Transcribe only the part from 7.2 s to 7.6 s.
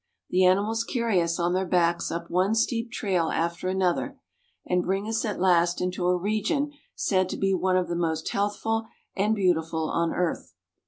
to be